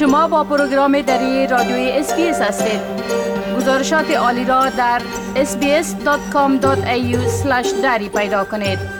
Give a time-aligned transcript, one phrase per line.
[0.00, 2.80] شما با پروگرام دری رادیوی SBS هستید.
[3.56, 5.02] گزارشات عالی را در
[5.34, 7.16] sbs.com.au
[7.82, 8.99] دری پیدا کنید.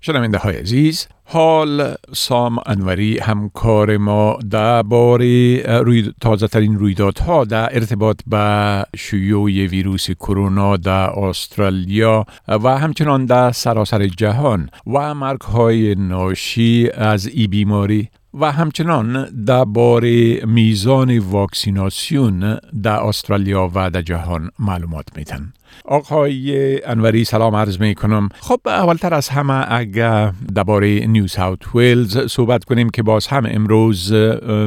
[0.00, 8.20] شنونده های عزیز حال سام انوری همکار ما در باره‌ی تازه ترین رویدادها در ارتباط
[8.26, 16.90] به شیوع ویروس کرونا در استرالیا و همچنان در سراسر جهان و مرگ های ناشی
[16.94, 25.52] از ای بیماری و همچنان درباره میزان واکسیناسیون در استرالیا و در جهان معلومات میتن
[25.84, 32.18] آقای انوری سلام عرض می کنم خب اولتر از همه اگر درباره نیو ساوت ویلز
[32.18, 34.12] صحبت کنیم که باز هم امروز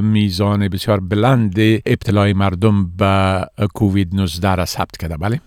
[0.04, 1.56] میزان بسیار بلند
[1.86, 5.18] ابتلای مردم به کووید 19 را ثبت کرده.
[5.18, 5.42] بله.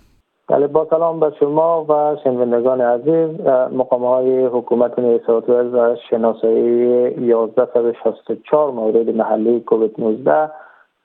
[0.49, 3.41] بله با سلام به شما و شنوندگان عزیز
[3.73, 6.93] مقام های حکومت نیسات و شناسایی
[7.31, 10.51] 1164 مورد محلی کووید 19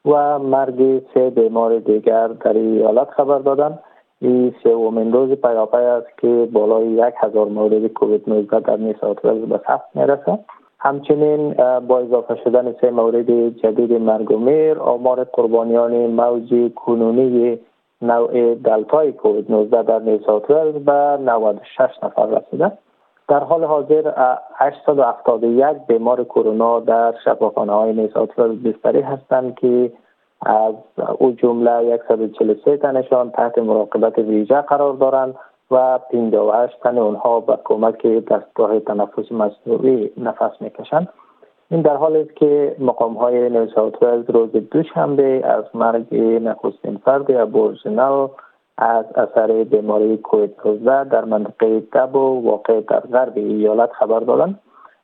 [0.06, 3.80] و مرگ سه بیمار دیگر در ایالت خبر دادند
[4.20, 9.60] این سومین روز پیاپی است که بالای یک هزار مورد کووید 19 در نیسات به
[9.68, 10.40] ثبت می‌رسه
[10.80, 11.54] همچنین
[11.88, 17.60] با اضافه شدن سه مورد جدید مرگ و میر آمار قربانیان موج کنونی
[18.02, 22.72] نوع دلتای کووید 19 در نیسات به 96 نفر رسیده.
[23.28, 24.12] در حال حاضر
[24.56, 29.92] 871 بیمار کرونا در شفاخانه های نیسات بستری هستند که
[30.46, 30.74] از
[31.20, 35.36] او جمله 143 تنشان تحت مراقبت ویژه قرار دارند
[35.72, 41.08] و 58 تن اونها به کمک دستگاه تنفس مصنوعی نفس می‌کشند.
[41.72, 48.30] این در حالی است که مقام های نیوساوت روز دوشنبه از مرگ نخستین فرد ابورژنال
[48.78, 54.60] از اثر بیماری کووید 19 در منطقه دب و واقع در غرب ایالت خبر دادند.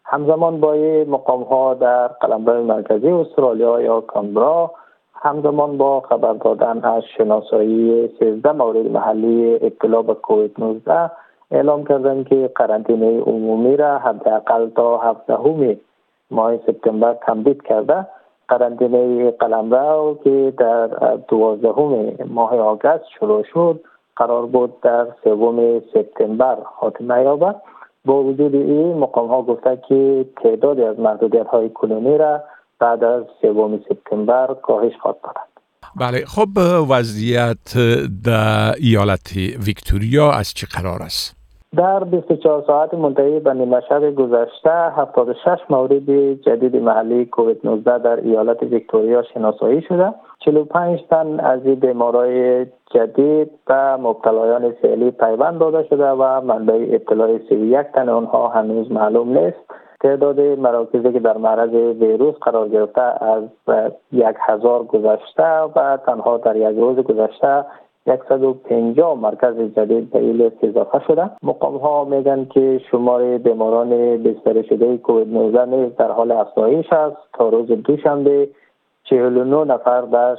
[0.05, 0.75] همزمان با
[1.07, 4.71] مقام ها در قلمرو مرکزی استرالیا یا کامبرا
[5.13, 11.11] همزمان با خبر دادن از شناسایی 13 مورد محلی ابتلا به کووید 19
[11.51, 15.33] اعلام کردند که قرنطینه عمومی را حداقل تا 17
[16.31, 18.07] ماه سپتامبر تمدید کرده.
[18.47, 20.87] قرنطینه قلمرو که در
[21.27, 23.81] دوازدهم ماه آگست شروع شد
[24.15, 27.61] قرار بود در سوم سپتامبر خاتمه یابد.
[28.05, 32.43] با وجود این مقام ها گفته که تعدادی از محدودیت های کلونی را
[32.79, 35.47] بعد از سوم سپتامبر کاهش خواهد دادند
[35.95, 36.47] بله خب
[36.89, 37.77] وضعیت
[38.23, 39.31] در ایالت
[39.65, 41.36] ویکتوریا از چه قرار است؟
[41.75, 46.09] در 24 ساعت منتهی به نیمه شب گذشته 76 مورد
[46.41, 50.13] جدید محلی کووید 19 در ایالت ویکتوریا شناسایی شده.
[50.39, 57.39] 45 تن از این بیمارای جدید به مبتلایان فعلی پیوند داده شده و منبع ابتلای
[57.49, 59.71] 31 تن آنها هنوز معلوم نیست.
[60.01, 63.43] تعداد مراکزی که در معرض ویروس قرار گرفته از
[64.11, 67.65] یک هزار گذشته و تنها در یک روز گذشته
[68.07, 71.29] 150 مرکز جدید به این لیست اضافه شده.
[71.43, 73.89] مقام ها میگن که شمار بیماران
[74.23, 77.17] بستری شده کووید 19 نیز در حال افزایش است.
[77.33, 78.49] تا روز دوشنبه
[79.03, 80.37] 49 نفر در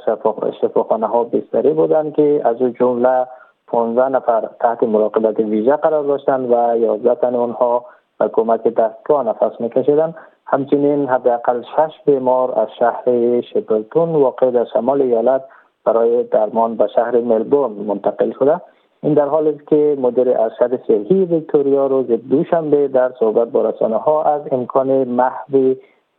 [0.61, 3.27] شفاخانه ها بستری بودند که از جمله
[3.67, 7.85] 15 نفر تحت مراقبت ویژه قرار داشتند و 11 تن آنها
[8.19, 10.15] به کمک دستگاه نفس میکشیدند.
[10.45, 15.43] همچنین حداقل شش بیمار از شهر شپلتون واقع در شمال ایالت
[15.85, 18.61] برای درمان به شهر ملبورن منتقل شده.
[19.01, 23.97] این در حالی است که مدیر ارشد صحی ویکتوریا روز دوشنبه در صحبت با رسانه
[23.97, 25.73] ها از امکان محو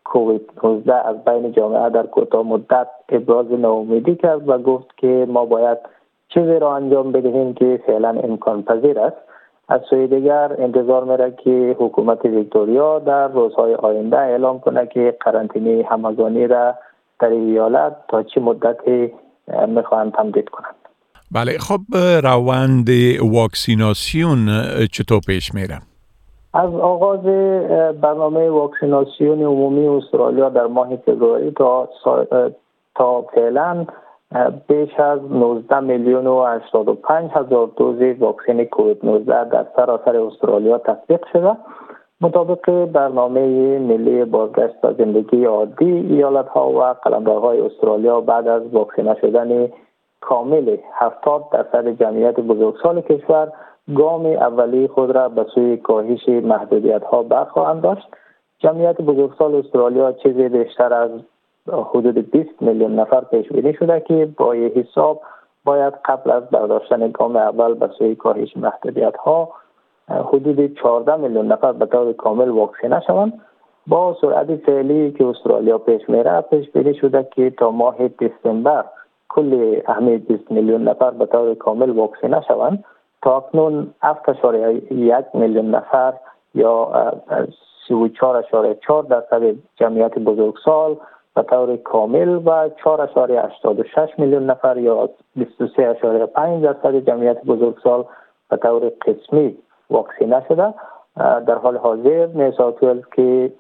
[0.05, 5.45] کووید 19 از بین جامعه در کوتاه مدت ابراز ناامیدی کرد و گفت که ما
[5.45, 5.79] باید
[6.29, 9.17] چیزی را انجام بدهیم که فعلا امکان پذیر است.
[9.69, 15.87] از سوی دیگر انتظار میره که حکومت ویکتوریا در روزهای آینده اعلام کنه که قرنطینه
[15.91, 16.75] همگانی را
[17.21, 19.13] در ایالت تا چه مدتی
[19.69, 20.75] می‌خواهند تمدید کنند
[21.33, 21.81] بله خب
[22.23, 22.89] روند
[23.23, 24.49] واکسیناسیون
[24.93, 25.79] چطور پیش میره؟
[26.55, 27.21] از آغاز
[28.01, 31.89] برنامه واکسیناسیون عمومی استرالیا در ماه فوریه تا
[32.95, 33.87] تا فعلا
[34.69, 41.21] بیش از 19 میلیون و 85 هزار دوز واکسن کووید 19 در سراسر استرالیا تطبیق
[41.33, 41.57] شده
[42.23, 49.17] مطابق برنامه ملی بازگشت به زندگی عادی ایالت ها و قلمروهای استرالیا بعد از واکسینه
[49.21, 49.69] شدن
[50.21, 53.53] کامل 70 درصد جمعیت بزرگسال کشور
[53.97, 58.09] گام اولی خود را به سوی کاهش محدودیت ها برخواهند داشت.
[58.59, 61.11] جمعیت بزرگسال استرالیا چیزی بیشتر از
[61.69, 65.23] حدود 20 میلیون نفر پیش بینی شده که با حساب
[65.65, 69.49] باید قبل از برداشتن گام اول به سوی کاهش محدودیت ها
[70.11, 73.41] حدود 14 میلیون نفر به طور کامل واکسینه شوند
[73.87, 78.85] با سرعت فعلی که استرالیا پیش میره پیش بینی شده که تا ماه دسامبر
[79.29, 82.85] کل اهمی 20 میلیون نفر به طور کامل واکسینه شوند
[83.23, 86.15] تا اکنون 7.1 میلیون نفر
[86.55, 87.13] یا
[87.89, 89.43] 34.4 درصد
[89.77, 90.97] جمعیت بزرگسال
[91.35, 95.45] به طور کامل و 4.86 میلیون نفر یا 23.5
[96.63, 98.05] درصد جمعیت بزرگسال
[98.51, 99.57] به طور قسمی
[99.91, 100.75] واکسینه شده.
[101.17, 103.53] در حال حاضر نیساتویل که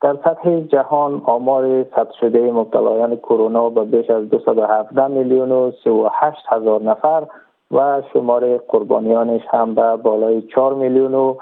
[0.00, 6.38] در سطح جهان آمار ثبت شده مبتلایان کرونا به بیش از 217 میلیون و 38
[6.48, 7.26] هزار نفر
[7.70, 11.34] و شمار قربانیانش هم به بالای 4 میلیون و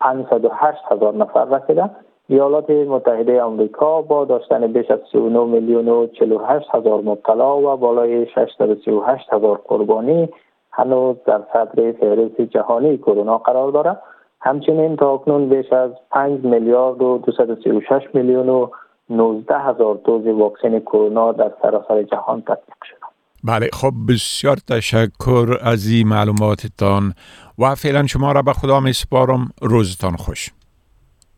[0.00, 1.90] 508 هزار نفر رسیده
[2.28, 8.26] ایالات متحده آمریکا با داشتن بیش از 39 میلیون و 48 هزار مبتلا و بالای
[8.26, 10.28] 638 هزار قربانی
[10.72, 14.02] هنوز در صدر فهرست جهانی کرونا قرار دارد.
[14.44, 18.68] همچنین تا اکنون بیش از 5 میلیارد و 236 میلیون و
[19.10, 22.98] 19 هزار دوز واکسن کرونا در سراسر جهان تطبیق شده.
[23.44, 27.12] بله خب بسیار تشکر از این معلوماتتان
[27.58, 30.50] و فعلا شما را به خدا می سپارم روزتان خوش.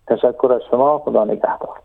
[0.06, 0.98] تشکر از شما.
[0.98, 1.80] خدا نگهدار.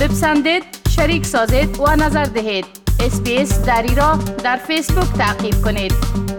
[0.00, 2.64] بپسندید شریک سازید و نظر دهید.
[3.00, 4.12] اسپیس دری را
[4.44, 6.35] در فیسبوک تعقیب کنید.